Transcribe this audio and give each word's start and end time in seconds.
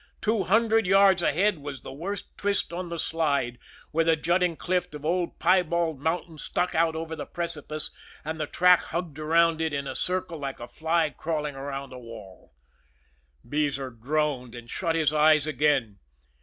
Two 0.19 0.45
hundred 0.45 0.87
yards 0.87 1.21
ahead 1.21 1.59
was 1.59 1.81
the 1.83 1.93
worst 1.93 2.35
twist 2.35 2.73
on 2.73 2.89
the 2.89 2.97
Slide, 2.97 3.59
where 3.91 4.03
the 4.03 4.15
jutting 4.15 4.55
cliff 4.55 4.91
of 4.95 5.05
Old 5.05 5.37
Piebald 5.37 5.99
Mountain 5.99 6.39
stuck 6.39 6.73
out 6.73 6.95
over 6.95 7.15
the 7.15 7.27
precipice, 7.27 7.91
and 8.25 8.41
the 8.41 8.47
track 8.47 8.81
hugged 8.85 9.19
around 9.19 9.61
it 9.61 9.75
in 9.75 9.85
a 9.85 9.93
circle 9.93 10.39
like 10.39 10.59
a 10.59 10.67
fly 10.67 11.11
crawling 11.11 11.53
around 11.53 11.93
a 11.93 11.99
wall. 11.99 12.51
Beezer 13.47 13.91
groaned 13.91 14.55
and 14.55 14.67
shut 14.71 14.95
his 14.95 15.13
eyes 15.13 15.45
again. 15.45 15.99